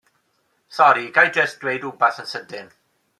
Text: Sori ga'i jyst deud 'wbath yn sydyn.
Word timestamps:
Sori 0.77 1.05
ga'i 1.17 1.29
jyst 1.35 1.67
deud 1.67 1.85
'wbath 1.91 2.21
yn 2.25 2.31
sydyn. 2.33 2.73